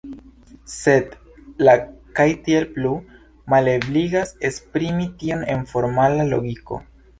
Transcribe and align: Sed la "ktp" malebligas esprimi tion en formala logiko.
Sed 0.75 1.11
la 1.67 1.75
"ktp" 2.21 2.87
malebligas 3.55 4.35
esprimi 4.51 5.09
tion 5.23 5.47
en 5.57 5.65
formala 5.77 6.29
logiko. 6.35 6.85